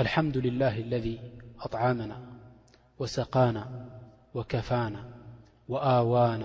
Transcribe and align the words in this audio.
ኣልሓምዱ 0.00 0.34
لላه 0.46 0.74
اለذ 0.84 1.06
ኣطዓመና 1.64 2.12
ወሰقና 3.00 3.58
وከፋና 4.36 4.96
وኣዋና 5.72 6.44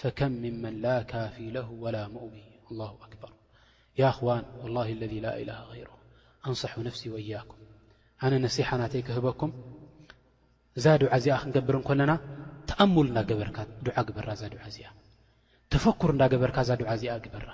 ፈከም 0.00 0.32
ምመን 0.44 0.74
ላ 0.84 0.86
ካፊ 1.10 1.34
ለه 1.56 1.68
وላ 1.82 1.96
ሞؤው 2.14 2.94
ኣክበር 3.06 3.30
ዋን 4.26 4.44
ለذ 5.00 5.12
إل 5.42 5.50
غይረ 5.70 5.90
እንصح 6.46 6.72
ነፍሲ 6.88 7.02
እያኩም 7.22 7.58
ኣነ 8.24 8.32
ነሲሓ 8.46 8.68
ናተይ 8.80 9.02
ክህበኩም 9.08 9.50
እዛ 10.78 10.86
ድዓ 11.02 11.10
እዚኣ 11.18 11.34
ክንገብርን 11.42 11.84
ለና 12.00 12.12
ተኣሙል 12.68 13.06
እዳ 13.12 13.18
ገበርካ 13.30 13.58
ዱዓ 13.86 13.96
ግበራ 14.08 14.28
እዛ 14.36 14.42
ድዓ 14.52 14.62
እዚኣ 14.70 14.88
ተፈኩር 15.72 16.10
እንዳ 16.14 16.22
ገበርካ 16.32 16.56
እዛ 16.66 16.70
ዱዓ 16.80 16.88
እዚኣ 16.98 17.12
ግበራ 17.24 17.46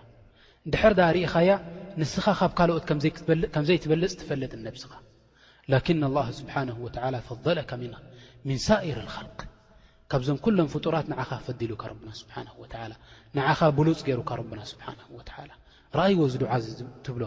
ድሕር 0.72 0.92
ዳ 0.98 1.00
ርእኻያ 1.16 1.50
ንስኻ 2.00 2.26
ካብ 2.38 2.50
ካልኦት 2.58 2.84
ከም 3.54 3.64
ዘይትበልፅ 3.68 4.12
ትፈለጥ 4.20 4.52
ነብስኻ 4.66 4.92
ላና 5.72 6.04
ه 6.26 6.30
ስብሓና 6.38 6.70
ፈضለካ 7.28 7.70
ም 7.82 7.92
ምን 8.48 8.58
ሳእር 8.66 8.98
ል 9.06 9.08
ካብዞም 10.12 10.38
ኩሎም 10.44 10.68
ፍጡራት 10.74 11.06
ንዓኻ 11.12 11.30
ፈዲሉካ 11.46 11.82
ና 12.06 12.10
ሓ 12.36 12.86
ንዓኻ 13.36 13.60
ብሉፅ 13.78 13.98
ገይሩካ 14.06 14.30
ረና 14.40 14.60
ስብሓ 14.72 14.86
ራእይዎ 16.00 16.22
ዝዱዓ 16.32 16.52
ትብሎ 17.06 17.22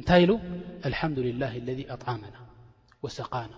እንታይ 0.00 0.20
ኢሉ 0.24 0.32
አልሓምድ 0.88 1.18
ላه 1.42 1.52
ለذ 1.66 1.80
ኣطዓማና 1.94 2.36
ወሰقና 3.04 3.52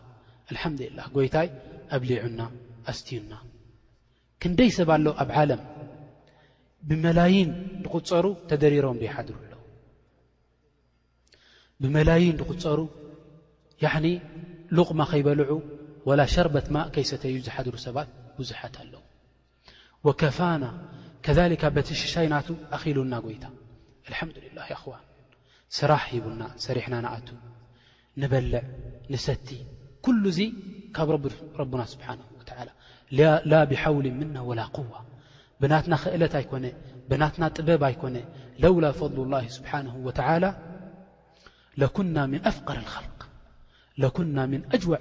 ዱ 0.55 0.59
ላ 0.97 1.01
ጎይታይ 1.17 1.49
ኣብሊዑና 1.97 2.41
ኣስትዩና 2.91 3.33
ክንደይ 4.43 4.71
ሰብ 4.79 4.91
ሎ 5.05 5.09
ኣብ 5.23 5.31
ዓለም 5.41 5.63
ብመላይን 6.89 7.51
ቕፀሩ 7.95 8.27
ተደሪሮም 8.51 8.99
ይሓድሩኣሎ 9.07 9.53
ብን 11.83 11.95
ቕፀሩ 12.51 12.79
ሉቕ 14.77 14.89
ከይበልዑ 15.11 15.51
وላ 16.09 16.21
ሸርበት 16.33 16.67
ማእ 16.75 16.87
ከይሰተዩ 16.95 17.35
ዝሓድሩ 17.49 17.75
ሰባት 17.87 18.09
ውዙሐት 18.39 18.75
ኣለው 18.83 19.03
ከፋና 20.21 20.65
በቲሽሻይ 21.77 22.27
ና 22.33 22.37
ኣሉና 22.77 23.13
ይታ 23.35 23.45
ስራሕ 25.79 26.03
ሂቡና 26.15 26.43
ሰሪሕና 26.67 26.95
ንኣቱ 27.05 27.29
ንበልዕ 28.21 28.63
ንሰቲ 29.13 29.49
ዙ 30.37 30.39
ካብ 30.97 31.25
ና 31.81 31.87
ብሓ 32.41 32.59
ላ 33.51 33.55
ብሓውል 33.71 34.07
ምና 34.21 34.37
وላ 34.49 34.61
قዋة 34.77 35.01
ብና 35.61 35.73
እለት 36.17 36.35
ኣ 36.41 36.43
ብናና 37.11 37.43
ጥበብ 37.57 37.83
ኣኮነ 37.91 38.17
ው 38.75 38.77
ض 41.89 41.97
ና 42.17 42.19
أፍقር 42.51 42.77
اል 42.83 43.09
كና 44.17 44.39
ن 44.53 44.63
أጅዕ 44.75 45.01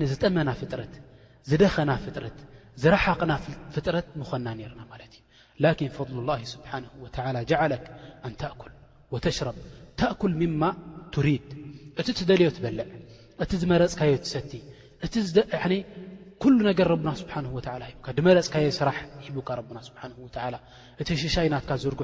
ል 0.00 0.04
ዝጠመና 0.10 0.50
ፍጥት 0.60 0.92
ዝደኸና 1.50 1.90
ጥ 2.04 2.16
ዝረሓቅና 2.82 3.32
ፍጥረ 3.74 3.96
ንና 4.20 4.54
ና 4.78 4.80
ض 11.16 11.22
ድ 11.26 11.32
እቲ 12.10 12.18
ደልዮ 12.28 12.46
በልዕ 12.62 12.86
እቲ 13.42 13.50
መፅካዮ 13.70 14.10
ሰ 14.32 14.42
ፅየ 17.32 18.68
ራ 19.60 20.60
እ 21.00 21.16
ሽይናት 21.34 21.68
ዝጉ 21.84 22.00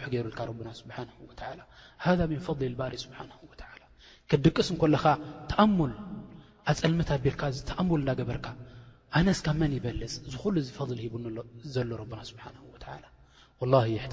ይሩ 2.65 3.37
ክድቅስ 4.31 4.69
ኻ 4.81 4.89
ተኣሙል 5.51 5.93
ኣፀልምት 6.73 7.09
ኣቢርካ 7.17 7.43
እ 7.53 7.57
ተኣሙል 7.69 8.01
እዳገበርካ 8.03 8.47
ኣነስካ 9.19 9.47
መን 9.61 9.73
ይበልፅ 9.77 10.13
ዝ 10.33 10.37
ሉ 10.53 10.57
ዝፈል 10.67 10.91
ሂዘሎ 11.63 11.91
ና 12.13 12.21
ስብሓ 12.31 12.45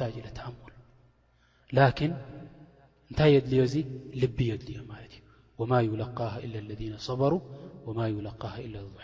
ታጅ 0.01 0.15
ሙል 0.59 0.73
እንታይ 3.11 3.31
የድልዮ 3.33 3.61
ዚ 3.73 3.75
ልቢ 4.21 4.37
የድልዮ 4.49 4.79
ማት 4.89 5.13
ዩ 5.19 5.65
ማ 5.71 5.77
ለ 6.53 6.63
ለ 6.69 6.73
በሩ 7.21 7.33
ማ 7.99 8.07
ለ 8.25 8.29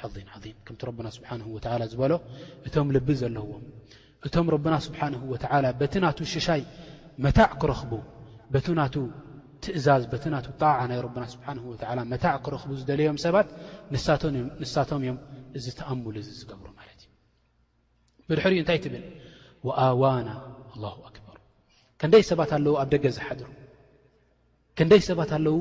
ሓ 0.02 0.12
ም 0.18 0.54
ከ 0.68 0.88
ና 1.06 1.10
ሓ 1.72 1.78
ዝበሎ 1.94 2.14
እቶም 2.68 2.90
ልቢ 2.98 3.08
ዘለዎ 3.22 3.50
እቶም 4.28 4.48
ና 4.74 4.78
ስብሓ 4.88 5.02
በቲ 5.80 5.94
ና 6.04 6.10
ሽሻይ 6.34 6.62
መታዕ 7.26 7.52
ክረኽቡ 7.62 7.92
ትእዛዝ 9.66 10.03
በተናት 10.09 10.48
ጣዓ 10.62 10.80
ናይ 10.90 11.00
ረብና 11.06 11.24
ስብሓን 11.34 11.58
ወላ 11.70 12.00
መታዕ 12.12 12.36
ክረኽቡ 12.46 12.72
ዝደለዮም 12.80 13.18
ሰባት 13.26 13.48
ንሳቶም 13.94 15.02
እዮም 15.06 15.18
እዚ 15.58 15.66
ተኣሙሉ 15.80 16.16
እዚ 16.24 16.30
ዝገብሩ 16.40 16.68
ማለት 16.80 17.00
እዩ 17.06 17.09
ብድሕር 18.30 18.53
እንታይ 18.62 18.80
ትብል 18.84 19.03
ኣዋና 19.86 20.30
ላه 20.84 20.94
ኣክበር 21.09 21.38
ከንደይ 22.00 22.24
ሰባት 22.31 22.52
ኣለዉ 22.58 22.74
ኣብ 22.81 22.90
ደገ 22.94 23.06
ዝሓድሩ 23.18 23.50
ከንደይ 24.78 25.02
ሰባት 25.09 25.31
ኣለዉ 25.40 25.56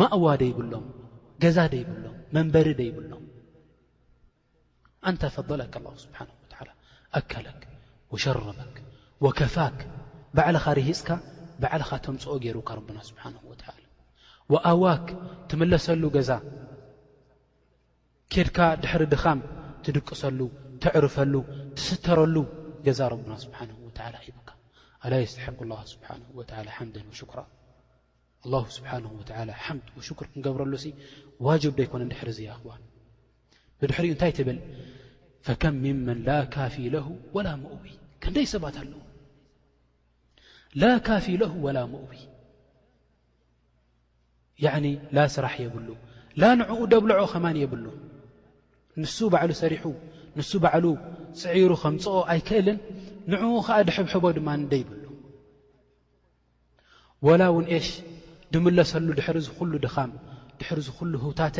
ማእዋ 0.00 0.24
ደይብሎም 0.44 0.86
ገዛ 1.42 1.58
ደይብሎም 1.74 2.14
መንበሪ 2.36 2.68
ደይብሎም 2.80 3.22
ኣንተ 5.08 5.22
ፈضለክ 5.36 5.74
ስብሓን 6.06 6.28
ኣከለ 7.18 7.46
ወሸረበ 8.12 8.50
ከፋክ 9.38 9.78
ባዕልኻ 10.36 10.64
ርሂፅካ 10.78 11.08
ብዓልኻ 11.62 11.90
ተምፅኦ 12.06 12.32
ገይሩካ 12.44 12.68
ረብና 12.78 12.98
ስብሓን 13.10 13.34
ኣዋክ 14.72 15.06
ትመለሰሉ 15.50 16.02
ገዛ 16.16 16.30
ኬድካ 18.32 18.58
ድሕሪ 18.82 19.02
ድኻም 19.12 19.40
ትድቅሰሉ 19.84 20.40
ትዕርፈሉ 20.82 21.34
ትስተረሉ 21.78 22.36
ገዛ 22.86 23.00
ረብና 23.12 23.32
ስብሓን 23.44 23.70
ሂቡካ 24.26 24.48
ኣላ 25.06 25.12
እስተሐق 25.26 25.58
ላ 25.70 25.74
ስብሓ 25.92 26.08
ወ 26.38 26.42
ሓምደን 26.76 27.08
ሽኩራ 27.20 27.40
ስብሓ 28.76 28.90
ወ 29.18 29.22
ሓምድ 29.64 29.86
ሽክር 30.08 30.26
ክንገብረሉሲ 30.32 30.84
ዋጅብ 31.46 31.72
ዶይኮነን 31.78 32.10
ድሕር 32.12 32.30
ዚ 32.38 32.40
ኽዋ 32.62 32.72
ብድሕሪእኡ 33.80 34.12
እንታይ 34.14 34.32
ትብል 34.38 34.58
ፈከም 35.46 35.74
ምመን 35.84 36.18
ላ 36.28 36.36
ካፊ 36.54 36.74
ለ 36.94 36.98
ወላ 37.36 37.48
ሞቢ 37.64 37.84
ክንደይ 38.22 38.46
ሰባት 38.52 38.76
ኣለዎ 38.82 39.00
ላ 40.82 40.86
ካፊ 41.06 41.26
ለሁ 41.42 41.52
ወላ 41.64 41.78
ምኡቢ 41.92 42.12
ያዕኒ 44.64 44.86
ላ 45.16 45.26
ስራሕ 45.34 45.54
የብሉ 45.64 45.88
ላ 46.42 46.50
ንዕኡ 46.60 46.78
ደብልዖ 46.92 47.18
ኸማን 47.32 47.56
የብሉ 47.62 47.84
ንሱ 49.02 49.16
ባዕሉ 49.34 49.50
ሰሪሑ 49.60 49.84
ንሱ 50.38 50.50
ባዕሉ 50.64 50.84
ፅዒሩ 51.42 51.70
ከምፅኦ 51.82 52.16
ኣይክእልን 52.34 52.78
ንዕኡ 53.32 53.52
ኸዓ 53.68 53.78
ድሕብሕቦ 53.88 54.24
ድማ 54.38 54.48
እንደይብሉ 54.60 55.02
ወላ 57.28 57.42
እውን 57.52 57.66
እሽ 57.78 57.88
ድምለሰሉ 58.56 59.06
ድሕሪ 59.20 59.38
ዝኹሉ 59.48 59.72
ድኻም 59.86 60.12
ድሕሪ 60.60 60.78
ዝኹሉ 60.88 61.12
ህውታተ 61.24 61.56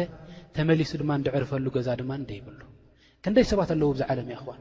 ተመሊሱ 0.59 0.93
ድማ 1.03 1.11
እድዕርፈሉ 1.21 1.67
ገዛ 1.77 1.89
ድማ 2.03 2.11
እንደ 2.23 2.31
ይብሉ 2.41 2.61
ከንደይ 3.25 3.47
ሰባት 3.53 3.71
ኣለዎ 3.77 3.91
ብዛ 3.97 4.03
ዓለም 4.13 4.29
ይ 4.35 4.39
ኹዋን 4.43 4.61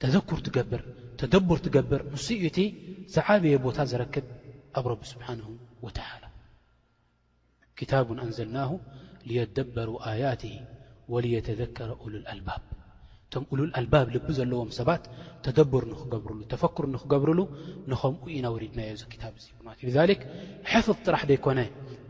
تذكر 0.00 0.38
تر 0.44 0.82
تدبر 1.18 1.56
تجبر 1.66 2.00
مست 2.12 2.58
سعبي 3.14 3.52
ب 3.64 3.66
زركب 3.92 4.24
أب 4.76 4.88
رب 4.88 5.02
سبحانه 5.12 5.48
وتعالى 5.84 6.28
كتاب 7.76 8.06
أنزلناه 8.18 8.78
ليدبر 9.26 9.88
آياته 10.12 10.60
وليتذكر 11.08 11.90
أول 12.00 12.16
الألباب 12.16 12.62
እቶም 13.28 13.44
እሉል 13.54 13.70
ኣልባብ 13.78 14.06
ልቢ 14.12 14.26
ዘለዎም 14.36 14.68
ሰባት 14.76 15.02
ተደብር 15.46 15.84
ንክገብርሉ 15.90 16.38
ተፈኩር 16.52 16.86
ንክገብርሉ 16.92 17.40
ንከምኡ 17.90 18.22
ኢናወሪድናዮ 18.36 18.92
ዚ 19.00 19.04
ኪታብ 19.14 19.34
እለእ 19.90 20.20
ሕፍፍ 20.72 20.96
ጥራሕ 21.06 21.22
ደይኮነ 21.30 21.58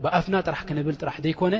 ብኣፍና 0.03 0.35
ጥራሕ 0.47 0.61
ክንብል 0.69 0.95
ጥራሕ 1.01 1.17
ደይኮነ 1.25 1.55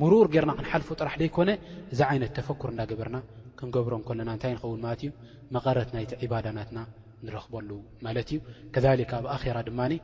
ምሩር 0.00 0.26
ገርና 0.34 0.50
ክንሓልፉ 0.60 0.88
ጥራሕ 1.00 1.14
ደይኮነ 1.22 1.50
እዚ 1.92 2.00
ዓይነት 2.08 2.32
ተፈኩር 2.38 2.72
እዳገበርና 2.74 3.18
ክንገብሮን 3.60 4.02
ኮለና 4.08 4.28
እንታይ 4.36 4.52
ንኸውን 4.56 4.80
ማለት 4.86 5.04
እዩ 5.06 5.10
መቐረት 5.56 5.90
ናይቲ 5.98 6.10
ዕባዳናትና 6.24 6.78
ንረኽበሉ 7.28 7.70
ማለት 8.06 8.28
እዩ 8.32 8.38
ከካ 8.74 8.86
ኣብ 9.18 9.24
ኣኼራ 9.36 9.56
ድማኒ 9.70 9.94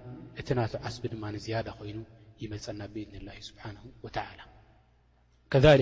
እቲ 0.43 0.49
ናቲ 0.61 0.73
ዓስቢ 0.89 1.03
ድማ 1.15 1.25
ዝያዳ 1.47 1.69
ኮይኑ 1.81 1.99
ይመፀና 2.45 2.81
ብእዝንላሂ 2.95 3.39
ስብሓን 3.51 3.77
ወዓላ 4.07 4.41
ከ 5.53 5.75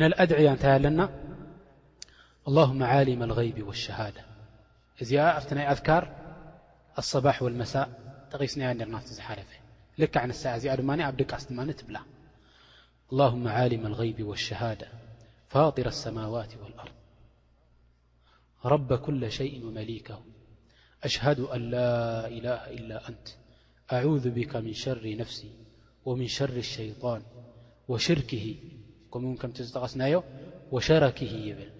ን 0.00 0.12
ኣድዕያ 0.22 0.48
እንታይ 0.56 0.72
ኣለና 0.78 1.00
اللهم 2.48 2.82
عالم 2.82 3.22
الغيب 3.22 3.66
والشهادة 3.66 4.20
ت 4.98 5.12
ي 5.12 5.20
أذكر 5.20 6.14
الصباح 6.98 7.42
والمساء 7.42 7.88
تغسن 8.32 8.60
ر 8.62 8.74
ف 8.74 10.06
ك 10.12 10.16
الهم 13.12 13.48
لم 13.72 13.86
اغيب 13.86 14.18
واهاة 14.28 14.78
ر 15.56 15.80
لسموت 15.88 16.52
والأرض 16.62 16.96
رب 18.64 18.94
كل 18.94 19.32
شيء 19.32 19.66
وملكه 19.66 20.18
أشهد 21.04 21.38
أن 21.40 21.60
لا 21.70 22.26
إله 22.28 22.60
إلا 22.78 23.08
أنت 23.08 23.26
أعوذ 23.92 24.30
بك 24.30 24.52
من 24.56 24.72
شر 24.84 25.04
نفسي 25.22 25.50
ومن 26.04 26.26
شر 26.36 26.56
الشيان 26.66 27.22
وشركه 27.90 28.46
كمك 29.12 29.42
قسن 29.84 30.02
وشركه 30.72 31.32
ل 31.58 31.72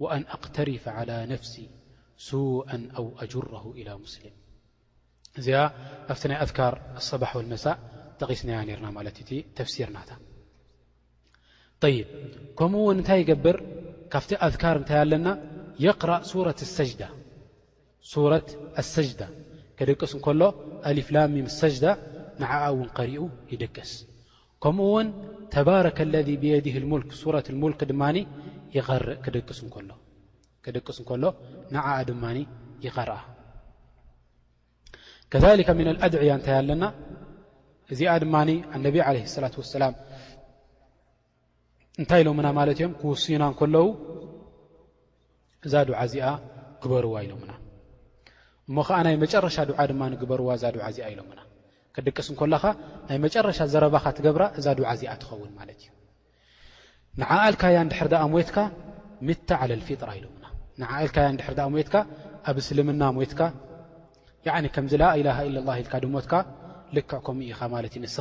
وأن 0.00 0.24
أقترف 0.30 0.88
على 0.88 1.26
نفسي 1.26 1.68
سوءا 2.16 2.88
أو 2.96 3.12
أجره 3.22 3.72
إلى 3.76 3.94
مسلم 3.98 4.32
እዚ 5.38 5.48
فت 6.08 6.24
ي 6.26 6.32
أذكار 6.32 6.74
الصباح 6.96 7.36
والمساء 7.36 7.76
تقس 8.18 8.46
را 8.46 9.08
تفسيرና 9.58 10.00
طي 11.80 12.04
كم 12.58 12.74
و 12.74 12.92
ታይ 13.00 13.20
يقبر 13.28 13.56
ካفت 14.10 14.32
أذكر 14.32 14.78
ና 15.04 15.28
يقرأ 15.80 16.22
ورة 16.34 16.56
السجدة 16.62 17.08
كس 19.98 20.28
ل 20.28 20.52
ألفلام 20.86 21.36
السجدة 21.36 21.90
نع 22.38 22.68
ون 22.68 22.88
قر 22.88 23.28
يدقس 23.52 24.06
كم 24.62 24.80
و 24.80 25.02
بارك 25.56 26.00
الذي 26.00 26.36
بيده 26.36 26.76
ال 26.78 27.02
وة 27.26 27.44
المل 27.50 27.74
ይርእክድስ 28.76 29.58
እሎክድቅስ 29.66 30.96
እንከሎ 31.02 31.24
ንዓኣ 31.74 31.88
ድማኒ 32.08 32.38
ይቐርአ 32.84 33.18
ከዛሊካ 35.32 35.68
ሚንል 35.78 35.98
አድዕያ 36.06 36.32
እንታይ 36.38 36.56
ኣለና 36.62 36.84
እዚኣ 37.92 38.12
ድማኒ 38.24 38.50
ኣነብ 38.76 38.96
ዓለ 39.08 39.16
ሰላት 39.34 39.54
ወሰላም 39.60 39.94
እንታይ 42.02 42.20
ኢሎምና 42.24 42.48
ማለት 42.58 42.76
እዮም 42.78 42.92
ክውስዩና 43.00 43.44
እንከለዉ 43.52 43.86
እዛ 45.66 45.74
ዱዓ 45.90 45.98
እዚኣ 46.08 46.26
ግበርዋ 46.84 47.14
ኢሎሙና 47.26 47.52
እሞ 48.70 48.76
ከዓ 48.88 48.98
ናይ 49.08 49.16
መጨረሻ 49.24 49.56
ዱዓ 49.70 49.78
ድማ 49.92 50.02
ግበርዋ 50.22 50.48
እዛ 50.58 50.64
ዱዓ 50.76 50.84
እዚኣ 50.94 51.06
ኢሎሙና 51.14 51.40
ክድቅስ 51.96 52.26
እንከሎኻ 52.32 52.64
ናይ 53.10 53.18
መጨረሻ 53.26 53.58
ዘረባካ 53.74 54.06
ትገብራ 54.18 54.42
እዛ 54.60 54.66
ዱዓ 54.80 54.88
እዚኣ 54.96 55.14
ትኸውን 55.22 55.52
ማለት 55.60 55.78
እዩ 55.84 55.88
نع 57.18 57.46
قلكي 57.46 57.74
ر 58.06 58.08
د 58.12 58.16
تك 58.48 58.58
مت 59.28 59.50
على 59.60 59.74
الفطر 59.78 60.08
لمن 60.24 60.84
عك 60.90 61.18
ر 61.50 61.54
ت 61.56 61.64
اسلمن 62.60 62.96
ت 63.38 64.46
ن 64.64 64.66
كم 64.74 64.86
لاإله 65.02 65.36
إلا 65.48 65.58
الله 65.62 65.76
لت 65.80 65.94
لكع 66.96 67.18
كم 67.26 67.36
ت 67.92 67.96
ينس 67.96 68.18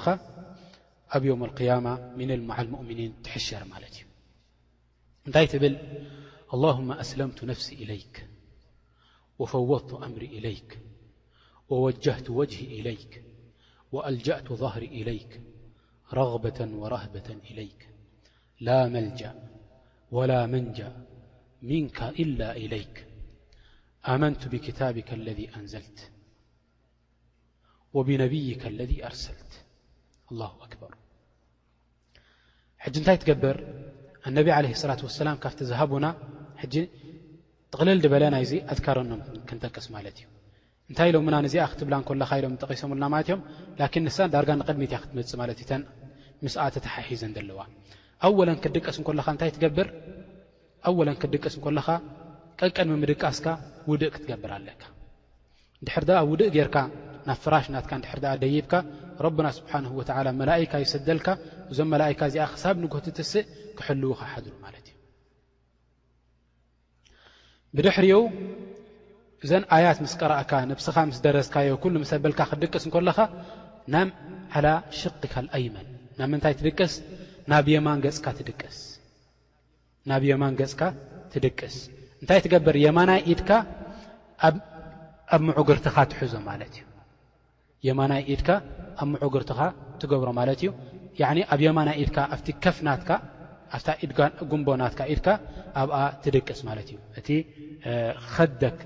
أب 1.16 1.22
يوم 1.32 1.42
القيامة 1.50 1.94
منل 2.20 2.42
مع 2.50 2.58
المؤمنين 2.66 3.12
تحشر 3.26 3.62
ل 5.64 5.66
اللهم 6.56 6.90
أسلمة 7.04 7.40
نفسي 7.52 7.74
إليك 7.84 8.16
وفوضت 9.40 9.92
أمر 10.08 10.22
إليك 10.38 10.70
ووجهت 11.72 12.28
وجه 12.40 12.60
إليك 12.80 13.12
وألجأ 13.96 14.38
ظهر 14.64 14.84
إليك 15.00 15.32
رغبة 16.20 16.60
ورهبة 16.82 17.30
إليك 17.50 17.82
ላ 18.66 18.70
መል 18.94 19.08
ወላ 20.16 20.32
መጃ 20.54 20.78
ምን 21.70 21.84
إላ 22.24 22.42
إለይክ 22.64 22.96
ኣመንቱ 24.12 24.42
ብታብ 24.54 24.96
ለذ 25.28 25.40
ኣንዘልት 25.58 25.98
ብነብይከ 28.08 28.62
ለذ 28.80 28.92
ኣርሰልት 29.10 29.52
ክበር 30.72 30.94
ሕጂ 32.84 32.96
እንታይ 33.02 33.18
ትገብር 33.22 33.58
ኣነብ 34.28 34.48
ለ 34.66 34.74
ላት 34.90 35.02
ስላም 35.20 35.38
ካብቲ 35.44 35.60
ዝሃቡና 35.72 36.06
ጂ 36.74 36.76
ጥቕልል 37.74 38.00
ድበለናይዚ 38.06 38.52
ኣትካረኖም 38.72 39.22
ክንጠቀስ 39.48 39.86
ማለት 39.96 40.18
እዩ 40.22 40.26
እንታይ 40.90 41.10
ኢሎምና 41.12 41.36
ነዚኣ 41.46 41.64
ክትብላ 41.74 41.96
ልኻ 42.22 42.30
ኢሎም 42.40 42.54
ጠቂሶም 42.64 42.92
ና 43.02 43.06
ማለእዮም 43.16 43.42
ን 43.80 44.04
ንሳ 44.08 44.18
ዳርጋ 44.34 44.50
ንቅድሚት 44.62 44.92
እያ 44.94 45.00
ክትመፅእ 45.04 45.38
ማለት 45.44 45.58
እዩ 45.66 45.72
ምስኣ 46.46 46.66
ተታሓሒዘን 46.78 47.34
ዘለዋ 47.38 47.60
ኣወለን 48.26 48.58
ክድቅስ 48.64 48.96
እንለኻ 49.02 49.28
እንታይ 49.34 49.50
ትገብር 49.56 49.88
ኣወለን 50.90 51.18
ክድቅስ 51.22 51.54
እንከለኻ 51.58 51.88
ቀቀን 52.60 52.88
ምምድቃስካ 52.92 53.46
ውድእ 53.90 54.12
ክትገብር 54.14 54.52
ኣለካ 54.58 54.82
ንድሕር 55.82 56.04
ውድእ 56.32 56.50
ጌይርካ 56.56 56.78
ናብ 57.28 57.38
ፍራሽ 57.44 57.66
ናትካ 57.74 57.92
ንድሕር 58.00 58.20
ኣ 58.32 58.34
ደይብካ 58.44 58.74
ረብና 59.26 59.48
ስብሓንሁ 59.58 59.92
ወዓላ 60.00 60.28
መላይካ 60.42 60.72
ይሰደልካ 60.84 61.28
እዞም 61.72 61.90
መላይካ 61.94 62.20
እዚኣ 62.30 62.46
ክሳብ 62.54 62.76
ንጎት 62.84 63.06
ትስእ 63.18 63.46
ክሕልውካ 63.78 64.22
ሓድሩ 64.32 64.54
ማለት 64.66 64.86
እዩ 64.92 64.96
ብድሕሪኡ 67.78 68.20
እዘን 69.46 69.64
ኣያት 69.76 70.00
ምስ 70.06 70.14
ቀርእካ 70.22 70.52
ንብስኻ 70.72 70.98
ምስ 71.10 71.18
ደረስካዮ 71.26 71.74
ኩሉ 71.84 71.94
ምሰብልካ 72.04 72.40
ክድቅስ 72.52 72.84
እንከለኻ 72.88 73.20
ናም 73.96 74.08
ዓላ 74.56 74.68
ሽቂ 75.02 75.22
ካልኣይመን 75.36 75.88
ና 76.18 76.22
ምንታይ 76.32 76.54
ትድቅስ 76.60 76.94
ናብ 77.52 77.66
የማን 77.74 78.00
ገፅካ 78.06 78.28
ትድስ 78.38 78.78
ናብ 80.10 80.24
የማን 80.30 80.54
ገፅካ 80.62 80.82
ትድቅስ 81.34 81.76
እንታይ 82.22 82.40
ትገብር 82.46 82.76
የማናይ 82.86 83.22
ኢድካ 83.34 83.50
ኣብ 85.36 85.42
ምዕጉርትኻ 85.48 85.96
ትሕዞ 86.12 86.34
ማለ 86.48 86.62
እ 86.72 86.82
የማናይ 87.88 88.24
ኢድካ 88.34 88.50
ኣብ 89.02 89.08
ምዕጉርትኻ 89.14 89.60
ትገብሮ 90.02 90.30
ማለት 90.40 90.62
እዩ 90.64 90.70
ኣብ 91.54 91.60
የማናይ 91.68 91.98
ኢድካ 92.04 92.18
ኣብቲ 92.36 92.48
ከፍናትካ 92.66 93.10
ኣ 93.76 93.80
ጉንቦ 94.52 94.68
ናትካ 94.82 95.00
ኢድካ 95.16 95.28
ኣብኣ 95.82 95.98
ትድቅስ 96.26 96.60
ማለት 96.70 96.88
እዩ 96.94 96.98
እቲ 97.22 97.30
ከደክ 98.34 98.80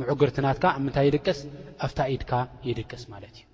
ምዕጉርትናትካ 0.00 0.64
ኣብ 0.76 0.82
ምንታይ 0.86 1.06
ይድቅስ 1.10 1.40
ኣፍታ 1.86 2.00
ኢድካ 2.14 2.32
ይድቅስ 2.68 3.04
ማለት 3.14 3.34
እዩ 3.40 3.44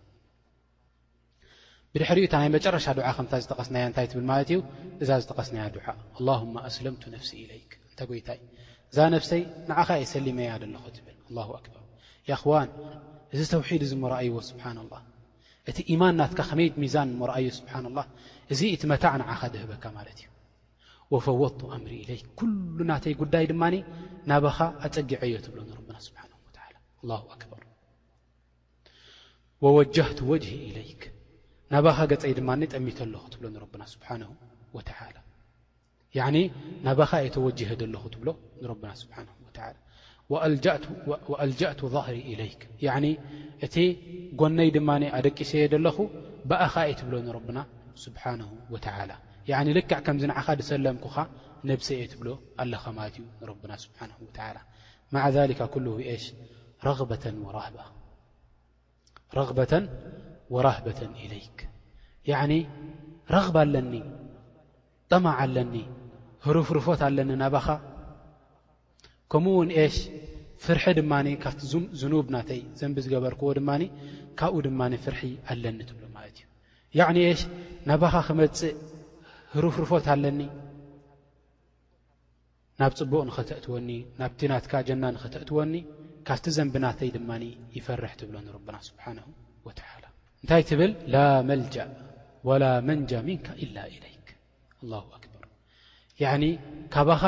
ብድሕሪኡ 1.95 2.23
እታ 2.27 2.35
ናይ 2.41 2.49
መጨረሻ 2.57 2.85
ድዓ 2.99 3.07
ከምታ 3.17 3.33
ዝተቐስናያ 3.45 3.85
እንታይ 3.89 4.07
ትብል 4.13 4.25
ማለት 4.31 4.49
እዩ 4.53 4.59
እዛ 5.03 5.09
ዝተቐስናያ 5.23 5.65
ድዓ 5.75 5.87
ኣሁማ 6.35 6.55
ኣስለምቱ 6.69 7.03
ነፍሲ 7.15 7.31
ኢለይ 7.43 7.61
እንታይ 7.91 8.09
ይታይ 8.21 8.39
እዛ 8.93 8.99
ነፍሰይ 9.15 9.41
ንዓኻ 9.69 9.89
የሰሊመያ 10.03 10.51
ለኹ 10.75 10.85
ትብል 10.97 11.17
ር 11.51 12.33
ኽዋን 12.43 12.71
እዚ 13.35 13.41
ተውሒድ 13.53 13.83
እዚ 13.87 13.93
መርኣይዎ 14.05 14.35
ስብሓና 14.51 14.79
ላ 14.93 14.97
እቲ 15.71 15.77
ኢማን 15.93 16.15
ናትካ 16.21 16.41
ከመይት 16.51 16.75
ሚዛን 16.83 17.11
መርኣዮ 17.21 17.47
ስብሓና 17.61 17.87
ላ 17.97 18.01
እዚ 18.53 18.61
እቲ 18.77 18.83
መታዕ 18.93 19.13
ንዓኻ 19.23 19.41
ዘህበካ 19.57 19.85
ማለት 19.99 20.19
እዩ 20.25 20.29
ፈወጥቱ 21.27 21.61
ኣምሪ 21.77 21.93
ለይክ 22.11 22.27
ኩሉ 22.41 22.79
ናተይ 22.91 23.15
ጉዳይ 23.23 23.45
ድማ 23.51 23.63
ናባኻ 24.31 24.59
ኣፀጊዐዮ 24.87 25.35
ትብሎን 25.47 25.71
ረና 25.79 25.93
ስብሓ 26.07 26.21
በር 29.61 29.73
ወጀህቱ 29.79 30.19
ወጅሂ 30.33 30.53
ኢለይ 30.69 30.89
ናባኻ 31.73 31.99
ገፀይ 32.13 32.33
ድማ 32.39 32.51
ጠሚት 32.73 32.99
ኣለኹ 33.05 33.23
ትብሎ 33.33 33.45
ና 33.81 33.85
ስብ 33.93 34.03
ናባኻ 36.87 37.11
የ 37.27 37.29
ተወጅ 37.37 37.59
ለ 37.93 37.97
ትብ 38.15 38.27
ኣልእቱ 41.43 41.81
ظሪ 41.95 42.17
ላይክ 42.41 42.61
እቲ 43.67 43.77
ጎነይ 44.41 44.69
ድማ 44.77 44.91
ኣደቂሰየደለኹ 45.19 45.97
ብኣኻ 46.51 46.75
የ 46.91 46.95
ትብሎ 47.01 47.15
ና 47.59 47.63
ስብሓ 48.05 48.23
ላ 49.11 49.63
ልክዕ 49.79 49.97
ከምዚ 50.07 50.25
ዓኻ 50.41 50.47
ሰለምኩኸ 50.71 51.17
ነብሰእየ 51.71 52.05
ትብሎ 52.13 52.29
ኣለኻማለት 52.63 53.17
እዩ 53.19 53.57
ና 53.71 54.11
ብ 54.27 55.13
ማ 55.13 55.25
ሽ 56.25 56.29
ረ 59.39 59.49
ወራህበተን 60.55 61.13
ኢለይክ 61.25 61.59
ያዕኒ 62.31 62.55
ረኽብ 63.35 63.55
ኣለኒ 63.63 63.93
ጠማዕ 65.11 65.37
ኣለኒ 65.45 65.75
ህሩፍርፎት 66.47 67.01
ኣለኒ 67.09 67.31
ናባኻ 67.43 67.67
ከምኡውን 69.33 69.71
ሽ 69.95 70.01
ፍርሒ 70.65 70.85
ድማኒ 70.99 71.29
ካብቲ 71.45 71.61
ዝኑብ 72.01 72.27
ናተይ 72.35 72.61
ዘንቢ 72.81 72.97
ዝገበርክዎ 73.05 73.51
ድማኒ 73.59 73.83
ካብኡ 74.41 74.61
ድማኒ 74.67 74.93
ፍርሒ 75.05 75.23
ኣለኒ 75.53 75.79
ትብሎ 75.89 76.05
ማለት 76.17 76.37
እዩ 76.93 77.01
ዕኒ 77.09 77.19
ሽ 77.41 77.43
ናባኻ 77.91 78.15
ክመፅእ 78.29 78.75
ህሩፍርፎት 79.55 80.07
ኣለኒ 80.17 80.41
ናብ 82.81 82.93
ፅቡቕ 82.99 83.21
ንኸተእትወኒ 83.29 83.89
ናብቲ 84.21 84.41
ናትካ 84.53 84.73
ጀና 84.91 85.05
ንኸተእትወኒ 85.17 85.75
ካብቲ 86.29 86.45
ዘንቢናተይ 86.59 87.11
ድማ 87.19 87.31
ይፈርሕ 87.79 88.13
ትብሎን 88.21 88.47
ረብና 88.55 88.77
ስብሓንሁ 88.89 89.27
ወላ 89.67 90.11
እንታይ 90.43 90.63
ትብል 90.69 90.93
ላ 91.15 91.19
መልጃ 91.49 91.75
ወላ 92.49 92.65
መንጃ 92.89 93.11
ምንከ 93.29 93.47
ኢላ 93.65 93.77
ለይ 94.05 94.15
ላ 94.91 95.03
ኣክበር 95.17 95.45
ካባኻ 96.95 97.23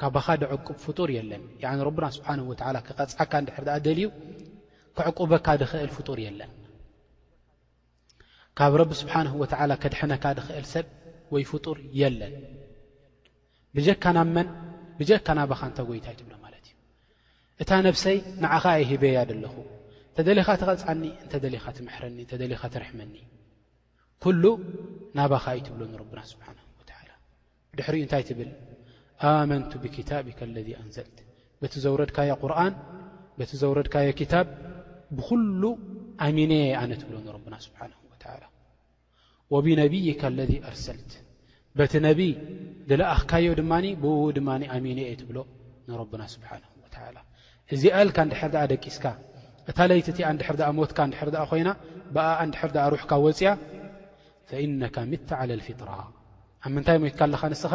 ካባኻ 0.00 0.26
ደቁብ 0.42 0.76
ፍጡር 0.84 1.08
የለን 1.16 1.42
ረብና 1.88 2.06
ስብሓን 2.16 2.40
ወላ 2.50 2.76
ክቐፅዓካ 2.86 3.32
ንድሕር 3.44 3.66
ኣ 3.74 3.76
ደልዩ 3.86 4.04
ከዕቁበካ 4.98 5.46
ድኽእል 5.62 5.90
ፍጡር 5.96 6.18
የለን 6.26 6.52
ካብ 8.58 8.72
ረቢ 8.80 8.90
ስብሓን 9.02 9.28
ወላ 9.42 9.72
ከድሕነካ 9.82 10.24
ድክእል 10.38 10.66
ሰብ 10.74 10.86
ወይ 11.34 11.44
ፍጡር 11.50 11.76
የለን 12.00 12.34
ብጀካ 13.78 14.04
ናመን 14.18 14.48
ብጀካ 15.00 15.26
ናባኻ 15.40 15.60
እንታ 15.70 15.80
ጎይታይትብሎ 15.90 16.32
ማለት 16.46 16.64
እዩ 16.70 16.76
እታ 17.62 17.70
ነብሰይ 17.88 18.16
ንዓኸይ 18.44 18.82
ሂበያ 18.92 19.18
ኣለኹ 19.26 19.54
እንተደሊኻ 20.10 20.48
ትቐፅዓኒ 20.60 21.02
እንተደሊኻ 21.24 21.64
ትመሕረኒ 21.76 22.16
እንተደሊኻ 22.24 22.62
ትርሕመኒ 22.74 23.12
ኩሉ 24.22 24.42
ናባኻ 25.18 25.44
እዩ 25.56 25.60
ትብሎ 25.66 25.82
ንረብና 25.92 26.18
ስብሓን 26.32 26.56
ወላ 26.78 27.10
ድሕሪኡ 27.78 28.00
እንታይ 28.06 28.22
ትብል 28.30 28.50
ኣመንቱ 29.28 29.70
ብክታብካ 29.82 30.38
ለذ 30.56 30.68
ኣንዘልት 30.82 31.18
በቲ 31.62 31.74
ዘውረድካዮ 31.84 32.30
ቁርን 32.42 32.74
በቲ 33.38 33.50
ዘውረድካዮ 33.62 34.08
ክታብ 34.20 34.46
ብኩሉ 35.18 35.62
ኣሚንየ 36.26 36.64
ኣነ 36.82 36.90
ትብሎ 37.02 37.16
ንረብና 37.26 37.54
ስብሓንሁ 37.66 37.98
ወዓላ 38.12 38.44
ወብነብይካ 39.54 40.22
ለذ 40.38 40.52
ኣርሰልት 40.70 41.12
በቲ 41.78 41.92
ነብይ 42.08 42.32
ድለኣኽካዮ 42.90 43.48
ድማኒ 43.60 43.86
ብው 44.02 44.18
ድማ 44.38 44.48
ኣሚነየ 44.76 45.12
ትብሎ 45.22 45.38
ንረብና 45.90 46.22
ስብሓን 46.34 46.62
ወዓላ 46.84 47.16
እዚ 47.74 47.82
ኣልካ 48.00 48.16
ንድሕር 48.28 48.50
ድኣ 48.56 48.62
ደቂስካ 48.74 49.04
እታ 49.70 49.80
ለይቲ 49.90 50.06
እቲ 50.12 50.18
እንድሕር 50.30 50.56
ኣ 50.68 50.70
ሞትካ 50.76 50.98
እድር 51.24 51.36
ኣ 51.42 51.44
ኮይና 51.50 51.70
ብኣ 52.14 52.24
እንድሕር 52.44 52.70
ኣ 52.84 52.86
ሩሕካብ 52.92 53.20
ወፅያ 53.26 53.48
ፈኢነካ 54.48 54.96
ምታ 55.12 55.30
ለ 55.48 55.60
ፊጥራ 55.66 55.90
ኣብ 56.64 56.70
ምንታይ 56.76 56.96
ሞትካ 57.04 57.18
ኣለኻ 57.26 57.42
ንስኻ 57.52 57.72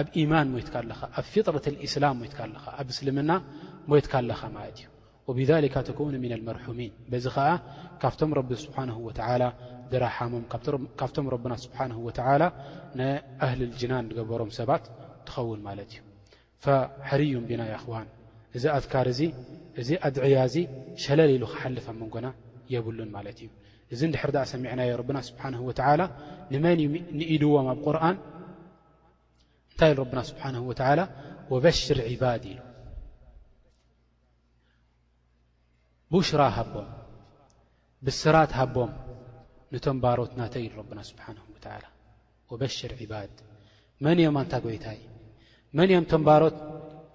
ኣብ 0.00 0.06
ኢማን 0.20 0.46
ሞትካ 0.54 0.74
ኣለኻ 0.82 1.00
ኣብ 1.18 1.24
ፍጥረት 1.34 1.64
እስላም 1.86 2.14
ሞትካ 2.22 2.38
ኣለኻ 2.46 2.64
ኣብ 2.80 2.88
እስልምና 2.94 3.30
ሞትካ 3.90 4.12
ኣለኻ 4.22 4.40
ማለት 4.56 4.76
እዩ 4.82 4.86
ወብذልከ 5.28 5.74
ተኮን 5.88 6.14
ምن 6.22 6.32
መርحሚን 6.48 6.92
በዚ 7.10 7.26
ከዓ 7.34 7.46
ካብቶም 8.02 8.30
ረቢ 8.38 8.50
ስብሓንه 8.64 8.96
ወ 9.06 9.10
ድራሓሞም 9.92 10.44
ካብቶም 11.00 11.26
ረብና 11.34 11.52
ስብሓን 11.64 11.90
ወ 12.06 12.10
ኣህል 13.44 13.60
ልጅናን 13.70 14.06
ገበሮም 14.18 14.50
ሰባት 14.58 14.84
ትኸውን 15.28 15.60
ማለት 15.68 15.90
እዩ 15.94 16.00
ሕርዩም 17.08 17.44
ና 17.60 17.64
ዋን 17.92 18.08
እዚ 18.56 18.64
ኣፍካር 18.78 19.06
እዚ 19.14 19.20
እዚ 19.80 19.90
ኣድዕያ 20.06 20.38
እዚ 20.48 20.56
ሸለል 21.02 21.30
ኢሉ 21.36 21.44
ክሓልፍ 21.52 21.86
ኣብ 21.90 21.96
መንጎና 22.00 22.26
የብሉን 22.72 23.10
ማለት 23.16 23.38
እዩ 23.42 23.48
እዚ 23.94 24.00
እንድሕር 24.08 24.30
ዳ 24.36 24.38
ሰሚዕናዮ 24.52 24.90
ረብና 25.00 25.18
ስብሓንሁ 25.28 25.60
ወተላ 25.68 26.00
ንመን 26.52 26.80
ንኢድዎም 27.18 27.66
ኣብ 27.72 27.78
ቁርን 27.86 28.16
እንታይ 29.72 29.90
ኢ 29.92 29.96
ረብና 30.02 30.18
ስብሓንሁ 30.30 30.62
ወዓላ 30.70 31.00
ወበሽር 31.52 31.98
ዕባድ 32.12 32.44
ኢዩ 32.52 32.58
ብሽራ 36.14 36.42
ሃቦም 36.56 36.88
ብስራት 38.06 38.50
ሃቦም 38.60 38.92
ንተንባሮት 39.74 40.32
ናተይ 40.40 40.62
ኢሉ 40.66 40.72
ረብና 40.82 41.00
ስብሓንሁ 41.10 41.44
ወላ 41.56 41.66
ወበሽር 42.52 42.92
ዒባድ 43.00 43.34
መን 44.04 44.18
እዮም 44.22 44.36
ኣንታ 44.42 44.54
ጎይታይ 44.66 45.00
መን 45.78 45.88
እዮም 45.92 46.06
ቶንባሮት 46.12 46.56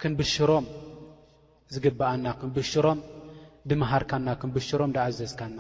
ክንብሽሮም 0.02 0.66
ዝግብኣና 1.76 2.28
ክንብሽሮም 2.42 3.00
ድምሃርካና 3.70 4.28
ክንብሽሮም 4.42 4.92
ድኣዘዝካና 4.96 5.60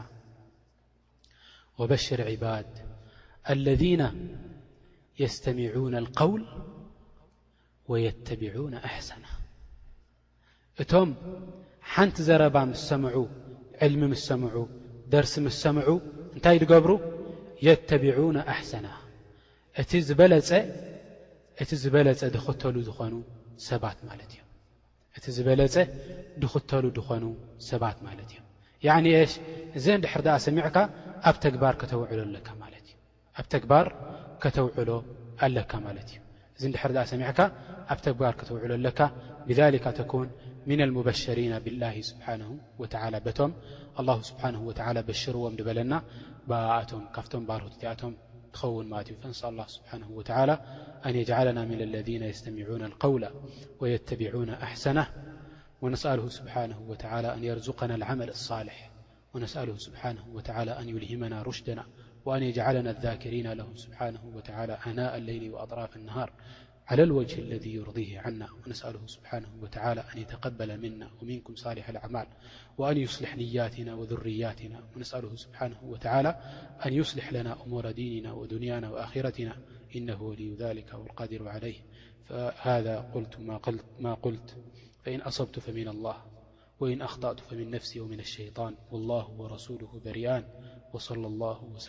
ወበሽር 1.79 2.19
ዒባድ 2.31 2.69
አለذና 3.53 4.03
የስተሚዑና 5.21 5.93
ኣልቀውል 6.01 6.43
ወየተብዑነ 7.91 8.75
ኣሕሰና 8.87 9.25
እቶም 10.83 11.11
ሓንቲ 11.91 12.17
ዘረባ 12.29 12.55
ምስ 12.71 12.81
ሰምዑ 12.89 13.15
ዕልሚ 13.85 14.01
ምስ 14.13 14.23
ሰምዑ 14.29 14.57
ደርሲ 15.13 15.35
ምስ 15.45 15.57
ሰምዑ 15.65 15.89
እንታይ 16.35 16.57
ድገብሩ 16.63 16.91
የተብዑነ 17.67 18.37
ኣሕሰና 18.55 18.87
እዝፀእቲ 19.81 21.71
ዝበለፀ 21.85 22.21
ዝኽተሉ 22.35 22.75
ዝኾኑ 22.89 23.13
ሰባት 23.69 23.99
ማለት 24.09 24.29
እዮ 24.35 24.41
እቲ 25.17 25.25
ዝበለፀ 25.35 25.75
ድኽተሉ 26.41 26.83
ድኾኑ 26.97 27.23
ሰባት 27.69 27.97
ማለት 28.07 28.29
እዮም 28.87 29.05
ሽ 29.31 29.33
እዚ 29.77 29.85
ንድሕር 29.99 30.21
ኣ 30.35 30.37
ሰሚካ 30.45 30.75
ኣብ 31.29 31.35
ተግባር 31.45 31.75
ተውሎ 31.91 32.09
ኣካ 32.41 32.49
እኣብ 33.33 33.47
ተግባር 33.53 33.87
ከተውዕሎ 34.43 34.89
ኣለካ 35.45 35.71
ማለት 35.87 36.07
እዩ 36.11 36.19
እዚ 36.57 36.63
ድሕር 36.75 36.91
ኣ 37.03 37.05
ሰሚዕካ 37.13 37.39
ኣብ 37.93 37.99
ተግባር 38.07 38.33
ከተውዕሎ 38.41 38.71
ኣለካ 38.79 38.99
ብሊካ 39.49 39.85
ተኩን 39.99 40.29
ምና 40.69 40.79
ልሙበሽሪና 40.89 41.53
ብላ 41.65 41.83
ስብሓን 42.11 42.41
ወላ 42.81 43.15
በቶም 43.27 43.51
ላ 44.07 44.17
ስብሓን 44.29 44.55
ወላ 44.69 44.97
በሽርዎም 45.09 45.53
ድበለና 45.61 45.93
ብኣቶም 46.51 47.03
ካብቶም 47.15 47.43
ባርትእቲኣቶም 47.49 48.13
و 48.65 48.81
مافنسأل 48.83 49.49
الله 49.49 49.67
سبحانه 49.67 50.09
وتعالى 50.11 50.59
أن 51.05 51.15
يجعلنا 51.15 51.65
من 51.65 51.81
الذين 51.81 52.23
يستمعون 52.23 52.83
القول 52.83 53.29
ويتبعون 53.79 54.49
أحسنه 54.49 55.07
ونسأله 55.81 56.29
سبحانه 56.29 56.79
وتعالى 56.87 57.33
أن 57.33 57.43
يرزقنا 57.43 57.95
العمل 57.95 58.29
الصالح 58.29 58.89
ونسأله 59.33 59.77
سبحانه 59.77 60.27
وتعالى 60.33 60.71
أن 60.79 60.89
يلهمنا 60.89 61.41
رشدنا 61.41 61.85
وأن 62.25 62.43
يجعلنا 62.43 62.89
الذاكرين 62.91 63.51
له 63.53 63.67
سبحانه 63.75 64.19
وتعالى 64.35 64.77
أناء 64.87 65.17
الليل 65.17 65.51
وأطراف 65.53 65.95
النهار 65.95 66.31
على 66.87 67.03
الوجه 67.03 67.41
الذي 67.41 67.73
يرضيه 67.73 68.19
عنا 68.19 68.47
ونسأله 68.53 69.07
سبحانه 69.07 69.47
وتعالى 69.61 70.03
أن 70.15 70.21
يتقبل 70.21 70.81
منا 70.81 71.09
ومنكم 71.21 71.55
صالح 71.55 71.89
الأعمال 71.89 72.25
وأن 72.77 72.97
يصلح 72.97 73.35
نياتنا 73.37 73.95
وذرياتنا 73.95 74.83
ونسأله 74.95 75.35
سبحانه 75.35 75.83
وتعالى 75.83 76.29
أن 76.85 76.93
يصلح 76.93 77.33
لنا 77.33 77.63
أمور 77.63 77.91
ديننا 77.91 78.33
ودنيانا 78.33 78.89
وآخرتنا 78.89 79.55
إنه 79.95 80.21
ولي 80.23 80.53
ذلك 80.53 80.93
والقادر 80.93 81.47
عليه 81.47 81.79
فهذا 82.25 82.99
قلت 82.99 83.39
ما 83.99 84.13
قلت 84.13 84.55
فإن 85.03 85.21
أصبت 85.21 85.59
فمن 85.59 85.87
الله 85.87 86.15
وإن 86.79 87.01
أخطأت 87.01 87.39
فمن 87.39 87.69
نفسي 87.69 87.99
ومن 87.99 88.19
الشيطان 88.19 88.75
والله 88.91 89.29
ورسوله 89.31 90.01
برئان 90.05 90.43
ፅ 90.97 90.99
ዚ 91.85 91.87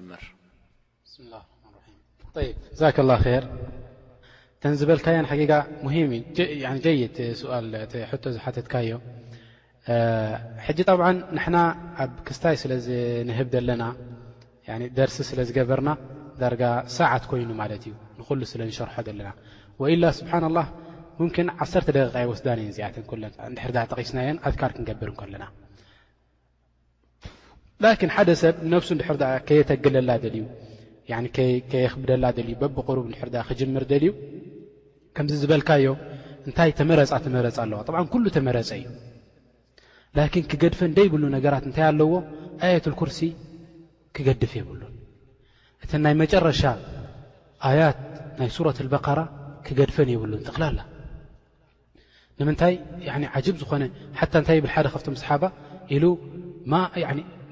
ብዛ 2.34 2.82
ه 3.25 3.39
ተዝበልካየ 4.63 5.28
ዝካዮ 10.78 11.12
ኣብ 12.04 12.12
ክስታይ 12.28 12.56
ስለዝህብ 12.63 13.52
ለና 13.67 13.84
ደርሲ 14.97 15.17
ስለዝገበርና 15.30 15.89
ዳጋ 16.41 16.62
ሰዓት 16.97 17.23
ኮይኑ 17.32 17.49
ማለት 17.62 17.84
እዩ 17.88 17.93
ን 18.41 18.49
ስለሸርሖ 18.54 18.95
ለና 19.19 19.30
ላ 20.04 20.12
ስብ 20.19 20.28
ዓ 20.36 20.39
ደቂ 21.88 22.36
ስን 22.41 22.60
እ 22.67 22.69
ዚኣ 22.78 23.86
ቂስናየ 23.99 24.30
ኣትካር 24.47 24.71
ክንገብር 24.75 25.12
ከለና 25.21 25.43
ላኪን 27.84 28.12
ሓደ 28.15 28.30
ሰብ 28.42 28.56
ነፍሱ 28.72 28.89
እንድሕር 28.96 29.18
ከየተግለላ 29.48 30.10
ልዩ 30.24 30.44
ከየክብደላ 31.72 32.26
ልእዩ 32.38 32.56
በብቅሩብ 32.63 33.06
ድር 33.34 33.46
ክጅምር 33.50 33.84
ደልዩ 33.92 34.12
ከምዚ 35.18 35.36
ዝበልካዮ 35.44 35.86
እንታይ 36.48 36.70
ተመረፃ 36.80 37.12
ተመረፅ 37.26 37.58
ኣለዋ 37.63 37.80
ጠብ 37.88 37.96
ኩሉ 38.13 38.26
ተመረፀ 38.38 38.70
እዩ 38.80 38.88
ላኪን 40.18 40.46
ክገድፈ 40.52 40.80
ደይብሉ 40.98 41.24
ነገራት 41.38 41.63
እንታይ 41.70 41.86
ኣለዎ 41.92 42.12
ኣየት 42.65 42.86
ኩርሲ 43.00 43.20
ክገድፍ 44.18 44.52
የብሉን 44.60 44.94
እተ 45.84 45.92
ናይ 46.06 46.13
መጨረሻ 46.24 46.62
ኣያት 47.70 48.00
ናይ 48.39 48.50
ሱረት 48.58 48.78
በቀራ 48.94 49.20
ክገድፈን 49.68 50.10
የብሉን 50.13 50.44
ጥኽላ 50.48 50.65
ላ 50.78 50.80
ንምንታይ 52.39 52.76
ዓጅብ 53.38 53.56
ዝኾነ 53.63 53.84
ሓ 54.20 54.28
እንታይ 54.42 54.60
ብል 54.65 54.72
ሓደ 54.76 54.88
ካብቶም 54.96 55.15
ሰሓባ 55.24 55.44
ኢሉ 55.96 56.06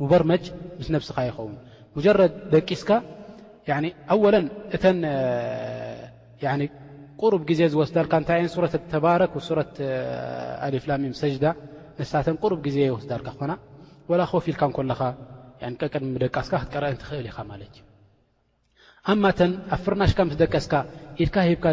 ሙበርመጅ 0.00 0.44
ምስ 0.80 0.88
ነብስኻ 0.94 1.16
ይኸውን 1.28 1.54
ሙጀረድ 1.96 2.32
ደቂስካ 2.54 2.90
ኣለ 3.76 4.36
እተ 4.76 4.84
ቁሩብ 7.20 7.42
ግዜ 7.48 7.60
ዝወስዳልካ 7.72 8.14
ታይ 8.28 8.38
የ 8.44 8.48
ት 8.72 8.82
ተባረክ 8.92 9.34
ት 9.76 9.88
ኣልፍላሚም 10.66 11.14
ሰጅዳ 11.20 11.44
ነሳተን 12.00 12.36
ቁሩብ 12.42 12.58
ግዜ 12.66 12.78
ወስዳልካ 12.96 13.28
ኾና 13.38 13.52
ከወፊ 14.30 14.46
ኢልካ 14.52 14.62
እኻቀቀድ 15.62 16.02
ደቃስካ 16.24 16.52
ክትቀረአንትኽእል 16.62 17.26
ኢኻ 17.30 17.38
ማለት 17.52 17.74
እዩ 17.76 17.82
ኣማተ 19.12 19.38
ኣብ 19.74 19.80
ፍርናሽካ 19.84 20.18
ምስ 20.28 20.36
ደቀስካ 20.42 20.72
ኢድካ 21.22 21.36
ሂብካ 21.48 21.66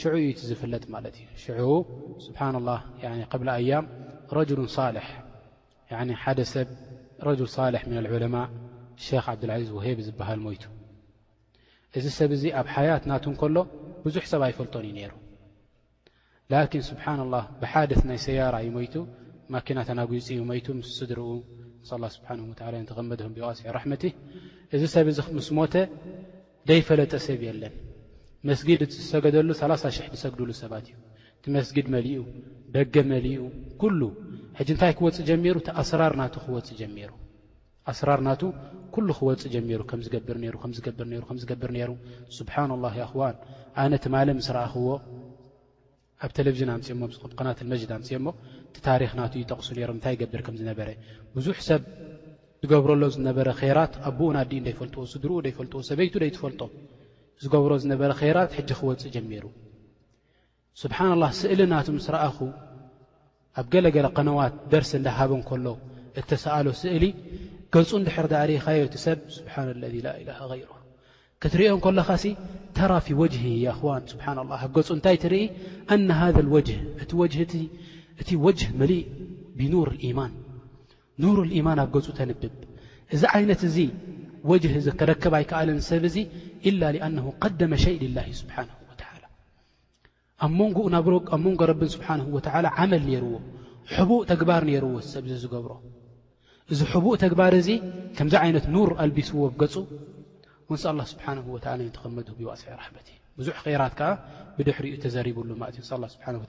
ሽዩ 0.00 0.16
ዝፍለጥ 0.48 0.84
ማ 0.90 0.94
እ 3.60 3.62
ያ 8.32 8.34
ሸኽ 9.04 9.26
ዓብዱልዓዚዝ 9.32 9.70
ወሄብ 9.76 9.98
ዝበሃል 10.06 10.40
ሞይቱ 10.46 10.64
እዚ 11.98 12.04
ሰብ 12.18 12.30
እዚ 12.36 12.44
ኣብ 12.60 12.66
ሓያት 12.74 13.04
ናቱ 13.10 13.24
ከሎ 13.40 13.56
ብዙሕ 14.04 14.24
ሰብ 14.32 14.42
ኣይፈልጦን 14.46 14.84
እዩ 14.88 14.92
ነይሩ 14.98 15.12
ላኪን 16.52 16.82
ስብሓና 16.90 17.20
ላህ 17.34 17.44
ብሓደት 17.62 18.02
ናይ 18.10 18.18
ሰያራ 18.26 18.54
እዩ 18.64 18.68
ሞይቱ 18.76 18.94
ማኪናተናጉፅ 19.54 20.26
ዩ 20.38 20.40
ሞይቱ 20.50 20.66
ምስስድርኡ 20.80 21.28
ንስ 21.82 21.90
ላ 22.02 22.04
ስብሓን 22.16 22.38
ላ 22.72 22.76
እ 22.78 22.80
ንተቐመድም 22.84 23.32
ብቀሲዒ 23.36 23.66
ራሕመቲ 23.76 24.02
እዚ 24.76 24.82
ሰብ 24.94 25.06
እዚ 25.12 25.18
ምስ 25.36 25.48
ሞተ 25.58 25.74
ደይፈለጠ 26.70 27.12
ሰብ 27.28 27.40
የለን 27.48 27.74
መስጊድ 28.48 28.80
እሰተገደሉ 29.02 29.48
3ላሳ 29.62 29.84
ሽሕ 29.96 30.06
ዝሰግድሉ 30.14 30.50
ሰባት 30.62 30.84
እዩ 30.90 30.96
ቲ 31.42 31.52
መስጊድ 31.56 31.86
መሊኡ 31.94 32.20
ደገ 32.76 32.94
መሊኡ 33.12 33.40
ኩሉ 33.82 34.00
ሕጂ 34.58 34.68
እንታይ 34.74 34.92
ክወፅእ 35.00 35.26
ጀሚሩ 35.30 35.56
ቲኣስራር 35.68 36.12
ናቱ 36.22 36.34
ክወፅ 36.44 36.68
ጀሚሩ 36.82 37.10
ኣስራርናቱ 37.92 38.42
ኩሉ 38.94 39.08
ክወፅ 39.18 39.42
ጀሚሩ 39.54 39.80
ከምዝገብርዝገብር 39.90 41.70
ይሩ 41.80 41.90
ስብሓናላ 42.38 42.84
ኣኹዋን 43.04 43.36
ኣነ 43.82 43.92
ቲማ 44.04 44.14
ምስ 44.38 44.48
ረኣኽዎ 44.56 44.88
ኣብ 46.24 46.30
ቴለቭዥን 46.36 46.70
ኣፅናትመ 46.74 47.70
ቲታሪና 48.74 49.20
ጠቕሱ 49.50 49.68
ታይብብዙብዝገብረሎ 50.04 53.02
ዝነበረ 53.16 53.48
ራት 53.80 53.94
ኣኡና 54.10 54.38
ዲ 54.52 54.54
ፈልጥዎ 54.80 55.02
ስድርኡ 55.14 55.34
ፈልጥዎ 55.58 55.80
ሰበይቱ 55.90 56.14
ይፈልጦ 56.30 56.60
ዝገብ 57.44 57.62
ዝነበ 57.84 58.00
ራት 58.38 58.50
ክወፅ 58.78 59.02
ጀሚሩ 59.16 59.44
ስብሓላ 60.82 61.22
ስእሊ 61.40 61.60
ናቱ 61.74 61.86
ምስ 61.98 62.06
ረኣኹ 62.16 62.38
ኣብ 63.60 63.66
ገለገለ 63.72 64.06
ቀነዋት 64.16 64.54
ደርሲ 64.74 64.90
ዳሃበን 65.06 65.42
ከሎ 65.48 65.66
እተሰኣሎ 66.20 66.66
ስእሊ 66.82 67.02
ገፁ 67.74 67.90
እድሕር 68.02 68.26
ዳእሪኻዮቲ 68.32 68.94
ሰብ 69.06 69.18
ስብሓና 69.34 69.68
ለذ 69.82 69.94
ላኢላሃ 70.06 70.38
غይሩ 70.52 70.68
ከትሪኦን 71.42 71.80
ኮሎኻሲ 71.86 72.24
ተራ 72.76 72.90
ፊ 73.06 73.16
ወጅሂ 73.20 73.42
ኽዋን 73.78 74.02
ስብሓና 74.12 74.38
ላ 74.48 74.52
ኣብ 74.64 74.70
ገፁ 74.78 74.88
እንታይ 74.96 75.16
ትርኢ 75.24 75.42
አነ 75.94 76.08
ሃ 76.20 76.24
ወጅ 76.54 76.68
እቲእቲ 77.02 78.30
ወጅ 78.46 78.60
መሊእ 78.80 79.04
ብኑር 79.60 79.90
ማን 80.18 80.32
ኑር 81.24 81.38
ማን 81.66 81.78
ኣብ 81.84 81.88
ገፁ 81.96 82.06
ተንብብ 82.18 82.56
እዚ 83.14 83.22
ዓይነት 83.36 83.62
እዚ 83.70 83.76
ወጅህ 84.50 84.74
ከረክብ 84.98 85.32
ኣይከኣለን 85.40 85.78
ሰብ 85.90 86.02
እዙ 86.10 86.16
ኢላ 86.70 86.82
ኣነ 87.08 87.16
قደመ 87.44 87.72
ሸይ 87.84 87.96
ልላ 88.02 88.18
ስብሓን 88.42 88.68
ላ 89.22 89.24
ኣብ 90.44 90.54
ሞንጎ 91.44 91.60
ረብን 91.72 91.90
ስብሓን 91.96 92.20
ወ 92.36 92.40
ዓመል 92.82 93.02
ነይርዎ 93.10 93.32
ሕቡእ 93.94 94.22
ተግባር 94.32 94.62
ነይርዎ 94.72 94.92
ሰብዚ 95.14 95.32
ዝገብሮ 95.44 95.72
እዚ 96.74 96.80
ሕቡእ 96.92 97.14
ተግባር 97.22 97.52
እዚ 97.60 97.68
ከምዚ 98.16 98.34
ዓይነት 98.42 98.66
ኑር 98.74 98.90
ኣልቢስዎ 99.04 99.40
ገፁ 99.60 99.74
ወንስ 100.70 100.82
ኣላ 100.90 101.00
ስብሓን 101.12 101.38
ወላ 101.54 101.66
እዩ 101.82 101.88
ተኸመድ 101.96 102.28
ብዋሲዒ 102.38 102.68
ራሕመት 102.80 103.06
እ 103.12 103.16
ብዙሕ 103.38 103.56
ኼራት 103.66 103.94
ከዓ 103.98 104.08
ብድሕሪእኡ 104.56 104.94
ተዘሪብሉ 105.04 105.48
ማለት 105.62 105.76
እዩ 105.78 105.82
እን 105.96 106.04
ኣ 106.06 106.10
ስብሓ 106.14 106.26
ወ 106.42 106.44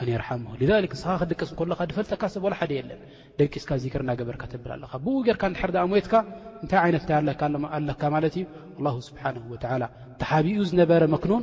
ኣነይርሓም 0.00 0.42
ክ 0.90 0.92
ንስኻ 0.96 1.08
ክደቀስ 1.22 1.50
ከለካ 1.60 1.80
ድፈልጠካ 1.90 2.22
ሰብ 2.34 2.42
ወለ 2.46 2.54
ሓደ 2.60 2.72
የለን 2.78 3.00
ደቂስካ 3.40 3.70
ዚገርና 3.84 4.10
ገበርካ 4.20 4.42
ተብል 4.54 4.72
ኣለካ 4.76 4.92
ብኡ 5.04 5.14
ጌርካ 5.28 5.42
ንድሕር 5.52 5.72
ዳኣ 5.76 5.84
ሞትካ 5.92 6.14
እንታይ 6.62 6.80
ዓይነት 6.86 7.04
እንታይ 7.04 7.18
ኣለካ 7.84 8.02
ማለት 8.16 8.36
እዩ 8.40 8.44
ኣላ 8.80 8.88
ስብሓን 9.10 9.36
ወላ 9.52 9.84
ተሓቢኡ 10.22 10.58
ዝነበረ 10.70 11.02
መክኑን 11.14 11.42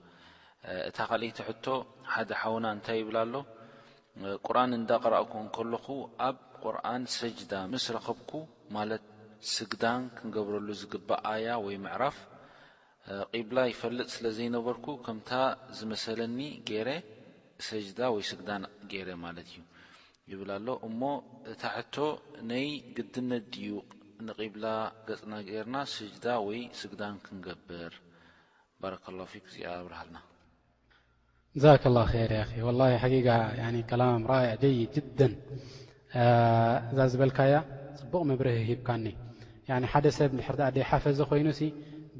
እታ 0.87 0.97
ካልእ 1.09 1.31
ቲ 1.37 1.39
ሕቶ 1.47 1.65
ሓደ 2.13 2.29
ሓውና 2.39 2.65
እንታይ 2.75 2.97
ይብላ 3.01 3.17
ሎ 3.33 3.35
ቁርኣን 4.45 4.71
እንዳቀረእኩ 4.79 5.31
እንከለኹ 5.45 5.85
ኣብ 6.27 6.37
ቁርኣን 6.63 7.03
ሰጅዳ 7.19 7.53
ምስ 7.73 7.85
ረከብኩ 7.95 8.31
ማለት 8.75 9.03
ስግዳን 9.53 10.01
ክንገብረሉ 10.17 10.67
ዝግባእ 10.81 11.21
ኣያ 11.31 11.47
ወይ 11.65 11.75
ምዕራፍ 11.85 12.17
ቂብላ 13.37 13.57
ይፈልጥ 13.71 14.09
ስለ 14.15 14.25
ዘይነበርኩ 14.37 14.85
ከምታ 15.05 15.31
ዝመሰለኒ 15.77 16.39
ገረ 16.69 16.89
ሰጅዳ 17.69 17.99
ወይ 18.15 18.23
ስግዳን 18.31 18.63
ገረ 18.91 19.09
ማለት 19.25 19.47
እዩ 19.55 19.63
ይብላ 20.31 20.51
ሎ 20.65 20.77
እሞ 20.87 21.01
እታ 21.53 21.63
ሕቶ 21.77 21.95
ናይ 22.49 22.67
ግድነት 22.97 23.45
ድዩ 23.55 23.71
ንቂብላ 24.27 24.65
ገፅና 25.07 25.33
ጌርና 25.49 25.77
ሰጅዳ 25.95 26.25
ወይ 26.47 26.61
ስግዳን 26.81 27.15
ክንገብር 27.25 27.93
ባረከ 28.83 29.05
ኣላ 29.13 29.19
ፊ 29.31 29.33
እዚኣ 29.47 29.65
ኣብርሃልና 29.79 30.17
ዛ 31.63 31.71
ላ 31.95 32.01
ጊጋ 33.13 33.29
ላ 34.01 34.05
ኣያ 34.41 34.51
ይድ 34.73 34.97
እዛ 36.93 36.97
ዝበልካያ 37.11 37.53
ፅቡቕ 37.99 38.21
ምብርህ 38.29 38.57
ሂብካኒ 38.69 39.05
ሓደ 39.93 40.07
ሰብ 40.17 40.31
ድ 40.75 40.77
ይሓፈዘ 40.81 41.19
ኮይኑ 41.29 41.47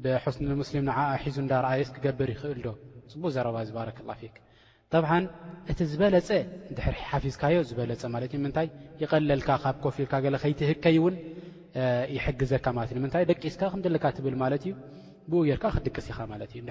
ብስኒስሊም 0.02 0.86
ሒዙ 1.24 1.36
እዳኣየስ 1.44 1.88
ክገብር 1.94 2.28
ይኽእል 2.34 2.60
ዶ 2.66 2.68
ፅቡእ 3.12 3.32
ዘረባእዚ 3.34 3.68
ባር 3.76 3.88
ብ 5.02 5.04
እቲ 5.72 5.78
ዝበለፀ 5.92 6.28
ፊዝካዮ 7.24 7.56
ዝለፀታይ 7.70 8.68
ይለልካብኮፊልካትህከይ 9.14 10.98
ውን 11.04 11.16
ይግዘካ 12.18 12.66
ለይደቂስካ 13.16 13.62
ብልዩብኡ 14.24 15.40
ጌርካ 15.48 15.64
ክድቅስ 15.76 16.06
ኻ 16.16 16.26
እዩድ 16.48 16.68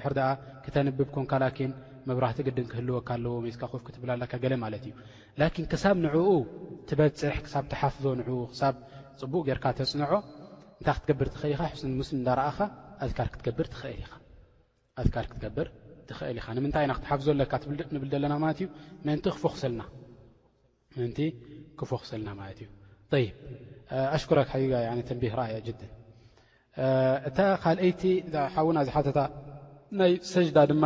ክተንብብኩንካላኪን 0.66 1.72
መብራህቲ 2.08 2.38
ግን 2.46 2.66
ክህልወካኣለዎስካ 2.70 3.62
ፍክትብላለ 3.72 4.22
ማት 4.62 4.74
እዩ 4.86 4.92
ን 5.38 5.40
ክሳብ 5.72 5.96
ንዕኡ 6.06 6.26
ትበፅሕ 6.88 7.36
ብ 7.44 7.66
ተሓፍዞ 7.72 8.04
ንኡ 8.20 8.28
ክብ 8.58 8.76
ፅቡቅ 9.20 9.42
ገርካ 9.48 9.64
ተፅንዖ 9.78 10.12
እታ 10.82 10.88
ክትገብር 10.96 11.28
ትኽእል 11.34 11.58
ኻ 11.60 11.62
ሙስ 12.00 12.08
እዳኣኻ 12.16 12.58
ክትገብር 15.32 15.66
ትኽእል 16.10 16.36
ኢኻ 16.40 16.46
ንምንታይ 16.56 16.84
ኢ 16.90 16.92
ክትሓፍዞ 16.98 17.26
ኣካ 17.46 17.52
ብል 18.02 18.12
ለና 18.22 18.32
ማትእዩእ 18.44 19.32
ክክ 21.02 21.20
ክፈክሰልና 21.78 22.28
ማትእዩይ 22.40 23.26
ኣሽኩ 24.16 24.30
ጊጋ 24.60 24.72
ተንህኣ 25.08 25.38
እታ 27.28 27.38
ካኣይቲ 27.62 28.02
ዝሓውን 28.34 28.76
ኣዝሓተታ 28.82 29.18
ናይ 29.98 30.12
ሰጅዳ 30.32 30.58
ድማ 30.70 30.84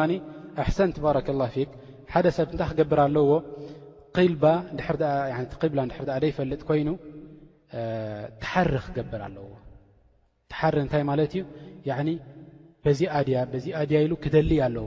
ኣሓሰንቲ 0.62 0.96
ባረከ 1.04 1.28
ላ 1.40 1.44
ፊክ 1.54 1.70
ሓደ 2.12 2.26
ሰብ 2.36 2.48
እንታይ 2.52 2.68
ክገብር 2.70 2.98
ኣለዎ 3.06 3.24
ብላ 4.40 5.84
ድር 5.98 6.12
ደይፈልጥ 6.24 6.60
ኮይኑ 6.68 6.88
ትሓሪ 8.42 8.72
ክገብር 8.86 9.22
ኣለዎ 9.26 9.46
ትሓሪ 10.52 10.76
እንታይ 10.84 11.02
ማለት 11.10 11.32
እዩ 11.40 12.14
በዚድያበዚ 12.86 13.64
ኣድያ 13.80 13.98
ኢሉ 14.06 14.14
ክደሊ 14.24 14.50
ኣለዎ 14.66 14.86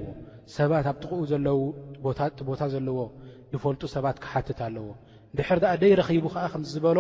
ሰባት 0.57 0.85
ኣብትቕኡ 0.91 1.19
ዘለው 1.31 1.59
ቦታ 2.49 2.61
ዘለዎ 2.73 2.97
ዝፈልጡ 3.51 3.81
ሰባት 3.95 4.17
ክሓትት 4.23 4.59
ኣለዎ 4.67 4.85
ንድሕር 5.33 5.59
ኣ 5.71 5.73
ደይረኺቡ 5.83 6.25
ከዓ 6.33 6.45
ከምዝበሎ 6.53 6.99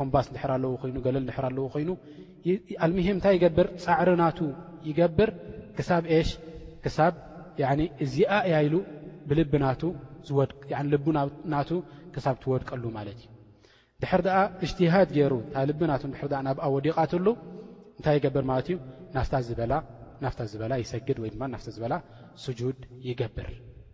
ኮምባስ 0.00 0.26
ድር 0.34 0.50
ኣለዎ 0.56 0.72
ይ 0.90 1.00
ገለል 1.06 1.24
ድር 1.38 1.46
ኣለዎ 1.50 1.64
ኮይኑ 1.74 1.90
ኣልምሂም 2.84 3.16
እንታይ 3.16 3.34
ይገብር 3.38 3.66
ፃዕሪ 3.84 4.10
ናቱ 4.22 4.38
ይገብር 4.88 5.30
ክሳብ 5.78 6.04
ሽ 6.28 6.30
ክሳብ 6.84 7.12
እዚኣ 8.04 8.32
ያኢሉ 8.52 8.74
ብልልናቱ 9.28 9.92
ክሳብ 12.14 12.36
ትወድቀሉ 12.42 12.84
ማለት 12.98 13.18
እዩ 13.22 13.28
ድሕር 14.02 14.20
ደኣ 14.26 14.38
እሽትሃድ 14.64 15.08
ገይሩ 15.16 15.34
ታ 15.54 15.62
ልቢናቱ 15.68 16.02
ድር 16.30 16.42
ናብኣ 16.46 16.64
ወዲቓትሉ 16.74 17.26
እንታይ 17.96 18.14
ይገብር 18.18 18.44
ማለት 18.50 18.66
እዩ 18.72 18.76
ናፍታ 20.24 20.40
ዝበላ 20.52 20.72
ይሰግድ 20.82 21.18
ወይ 21.24 21.30
ድማ 21.34 21.42
ናፍ 21.52 21.62
ዝበላ 21.76 21.94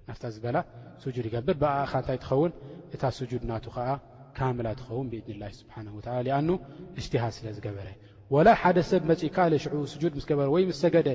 ናፍ 0.08 0.20
ዝበላ 0.36 0.56
ጁድ 1.16 1.20
ይገብር 1.28 1.54
ብኣእኻ 1.62 1.92
እንታይ 2.00 2.18
ትኸውን 2.22 2.52
እታ 2.94 3.02
ስጁድ 3.18 3.42
ናቱ 3.50 3.66
ከዓ 3.76 3.88
ካምላ 4.38 4.66
ትኸውን 4.80 5.06
ብእድንላይ 5.12 5.52
ስብሓን 5.60 5.86
ወዓላ 5.96 6.18
ሊኣኑ 6.26 6.48
እሽትሃድ 7.00 7.32
ስለ 7.38 7.46
ዝገበረ 7.56 7.88
ወላ 8.34 8.48
ሓደ 8.60 8.78
ሰብ 8.90 9.02
መፅ 9.10 9.20
ካ 9.34 9.38
ሽዑ 9.64 9.74
ድ 10.10 10.14
ስገበረ 10.22 10.46
ወይ 10.54 10.62
ምስ 10.68 10.78
ሰገደ 10.84 11.08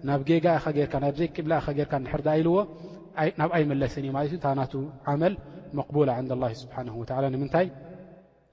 ናብ 0.08 0.20
ጌጋኢናዘይ 0.28 1.28
ብላ 1.46 1.52
ኢርካ 1.82 1.94
ሕር 2.12 2.22
ይልዎ 2.40 2.56
ናብኣይ 3.40 3.64
መለስን 3.70 4.04
እዩ 4.06 4.10
ማለት 4.16 4.32
እዩ 4.32 4.38
እታ 4.40 4.46
ናቱ 4.60 4.72
ዓመል 5.12 5.34
መላ 5.78 6.42
ስብ 6.62 6.70
ንምንታይ 7.34 7.66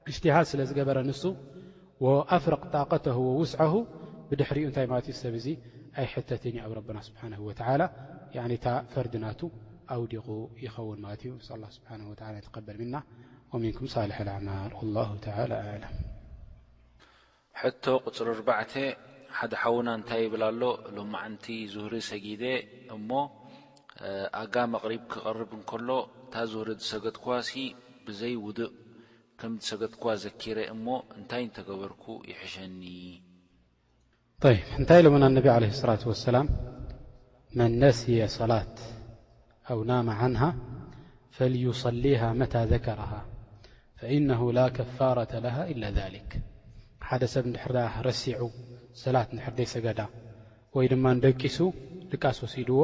እሽትሃድ 0.09 0.45
ስለዝገበረ 0.51 0.97
ንሱ 1.09 1.23
ኣፍረቕ 2.37 2.63
ጣቀተ 2.75 3.05
ውስ 3.41 3.53
ብድሕሪኡ 4.29 4.65
እታይ 4.71 4.85
ማለት 4.91 5.07
እ 5.11 5.15
ሰብ 5.23 5.33
እዙ 5.39 5.47
ኣይሕተትን 6.01 6.55
ኣብ 6.65 6.71
ረና 6.77 6.99
ስብሓ 7.07 7.21
ላ 7.81 7.83
እታ 8.57 8.67
ፈርድናቱ 8.93 9.41
ኣውዲቑ 9.95 10.27
ይኸውን 10.65 10.99
ማት 11.07 11.21
ዩ 11.25 11.31
ሓ 11.47 11.49
በል 12.69 12.79
ና 12.95 12.97
نكም 13.63 13.87
ሳح 13.93 14.17
أعማል 14.27 14.71
ه 14.79 14.81
ى 15.27 15.31
أل 15.39 15.83
ሕቶ 17.61 17.83
ቕፅሪ 18.05 18.29
ኣርዕተ 18.51 18.79
ሓደ 19.37 19.51
ሓዉና 19.61 19.89
እንታይ 19.99 20.21
ይብላ 20.25 20.43
ኣሎ 20.51 20.61
ሎዓንቲ 20.95 21.45
ዝህሪ 21.73 21.93
ሰጊ 22.09 22.25
እሞ 22.95 23.09
ኣጋ 24.41 24.55
መቕሪ 24.73 24.93
ክቐርብ 25.11 25.51
እንከሎ 25.57 25.89
እታ 26.23 26.33
ዝሪ 26.53 26.67
ሰገድዋ 26.91 27.27
ብዘይ 28.05 28.35
ውእ 28.45 28.59
ከም 29.39 29.53
ሰገድዋ 29.69 30.03
ዘኪረ 30.23 30.57
እሞ 30.73 30.85
እንታይ 31.19 31.43
እተገበርኩ 31.49 32.05
ይሕሸኒ 32.31 32.81
እንታይ 34.79 34.99
ሎምና 35.05 35.23
ነ 35.35 35.39
صላة 35.81 36.03
سላ 36.27 36.37
መن 37.57 37.71
ነስي 37.83 38.15
صላት 38.39 38.75
أው 39.71 39.79
ናመ 39.89 40.07
عንه 40.21 40.41
ፈليصሊه 41.35 42.21
መታ 42.39 42.55
ዘከረ 42.71 43.01
ኢነ 44.15 44.31
ላ 44.57 44.61
ከፋረة 44.77 45.33
ኢላ 45.71 45.83
ذሊ 45.97 46.15
ሓደ 47.09 47.23
ሰብ 47.33 47.43
እንድሕር 47.49 47.71
ዳ 47.77 47.81
ረሲዑ 48.07 48.39
ሰላት 49.01 49.29
ድር 49.37 49.53
ደይ 49.59 49.67
ሰገዳ 49.73 49.99
ወይ 50.75 50.85
ድማ 50.91 51.05
ንደቂሱ 51.17 51.57
ልቃስ 52.11 52.37
ወሲድዎ 52.45 52.79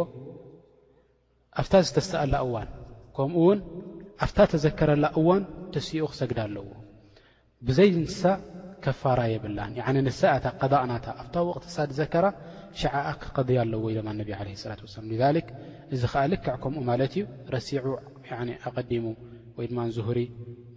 ኣብታ 1.62 1.74
ዝተስኣላ 1.88 2.34
እዋን 2.46 2.70
ከምኡ 3.18 3.40
ውን 3.48 3.60
ኣብታ 4.26 4.38
ተዘከረላ 4.54 5.06
እዋን 5.20 5.44
ተስኡ 5.74 6.04
ክሰግዳ 6.14 6.40
ኣለዎ 6.48 6.66
ብዘይ 7.68 7.90
ንሳ 8.06 8.22
ከፋራ 8.86 9.20
የብላን 9.34 9.72
ንሳእታ 10.08 10.46
ቀቕናታ 10.62 11.06
ኣብታ 11.22 11.36
ወቕትሳ 11.50 11.78
ዘከራ 12.00 12.26
ሸዓኣ 12.82 13.08
ክቀድያ 13.24 13.58
ኣለዎ 13.66 13.82
ወ 13.88 14.02
ማ 14.08 14.10
ነቢ 14.22 14.30
ለ 14.50 14.56
ላት 14.72 14.82
ላ 15.36 15.42
እዚ 15.94 16.02
ከዓ 16.14 16.24
ልክዕ 16.34 16.56
ከምኡ 16.64 16.82
ማለት 16.92 17.14
እዩ 17.20 17.24
ረሲዑ 17.56 17.86
ኣቀዲሙ 18.70 19.06
ወይ 19.60 19.66
ድማ 19.72 19.80
ንዝሪ 19.92 20.20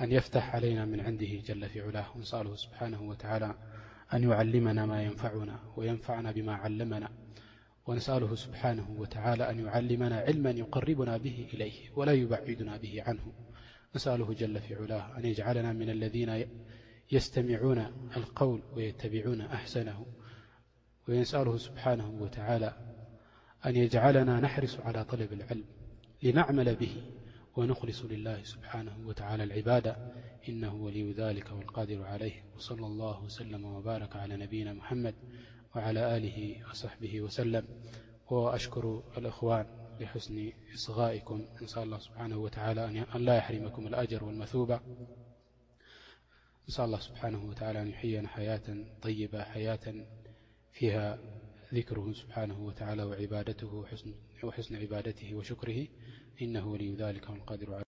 أن 0.00 0.12
يفتح 0.12 0.54
علينا 0.54 0.84
من 0.84 1.00
عنده 1.00 1.26
جل 1.26 1.68
فيعلاه 1.68 2.16
ونسأله 2.16 2.54
سبحانه 2.56 3.02
وتعالى 3.02 3.54
أن 4.14 4.30
يعلمنا 4.30 4.86
ما 4.86 5.02
ينفعنا 5.02 5.58
وينفعنا 5.76 6.32
بما 6.32 6.54
علمنا 6.54 7.08
ونسأله 7.86 8.34
سبحانه 8.34 8.96
وتعالى 8.98 9.50
أن 9.50 9.64
يعلمنا 9.66 10.18
علما 10.20 10.50
يقربنا 10.50 11.16
به 11.16 11.48
إليه 11.54 11.72
ولا 11.96 12.12
يبعدنا 12.12 12.76
به 12.76 13.02
عنه 13.06 13.32
نسأله 13.96 14.32
جل 14.34 14.60
فيعلاه 14.60 15.18
أن 15.18 15.24
يجعلنا 15.24 15.72
من 15.72 15.90
الذين 15.90 16.44
يستمعون 17.12 17.78
القول 18.16 18.62
ويتبعون 18.76 19.40
أحسنه 19.40 20.06
ونسأله 21.08 21.56
سبحانه 21.56 22.08
وتعالى 22.20 22.72
أن 23.66 23.76
يجعلنا 23.76 24.40
نحرص 24.40 24.80
على 24.80 25.04
طلب 25.04 25.32
العلم 25.32 25.64
لنعمل 26.22 26.74
به 26.74 27.02
ونخلص 27.58 28.04
لله 28.04 28.42
سبحانه 28.42 28.96
وتعالى 29.06 29.44
العبادة 29.44 29.96
إنه 30.48 30.74
ولي 30.74 31.12
ذلك 31.12 31.50
والقادر 31.52 32.02
عليه 32.04 32.44
وصلى 32.56 32.86
الله 32.86 33.24
وسلم 33.24 33.64
وبارك 33.64 34.16
على 34.16 34.36
نبينا 34.36 34.72
محمد 34.72 35.14
وعلى 35.76 36.16
آله 36.16 36.68
وصحبه 36.70 37.20
وسلم 37.20 37.64
وأشكر 38.30 39.02
الإخوان 39.18 39.66
لحسن 40.00 40.52
إصغائكم 40.74 41.46
إنسأ 41.62 41.82
الله 41.82 41.98
سبحانه 41.98 42.36
وتعالى 42.38 43.04
ألا 43.14 43.36
يحرمكم 43.36 43.86
الأجر 43.86 44.24
والمثوبة 44.24 44.80
إنسأ 46.68 46.84
الله 46.84 46.98
سبحانه 47.00 47.44
وتعالى 47.44 47.82
أن 47.82 47.88
يحينا 47.88 48.28
حياة 48.28 48.84
طيبة 49.02 49.42
حياة 49.44 49.94
فيها 50.72 51.18
ذكره 51.74 52.12
سبحانه 52.12 52.58
وتعالى 52.60 53.02
اهوحسن 54.42 54.76
عبادته 54.76 55.34
وشكره 55.34 55.86
إنه 56.42 56.68
ولي 56.68 56.92
ذلك 56.94 57.30
والقادر 57.30 57.74
عل 57.74 57.87